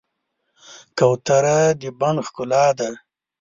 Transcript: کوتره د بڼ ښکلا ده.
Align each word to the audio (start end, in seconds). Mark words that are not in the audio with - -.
کوتره 0.97 1.59
د 1.79 1.83
بڼ 1.99 2.15
ښکلا 2.27 2.65
ده. 2.77 2.89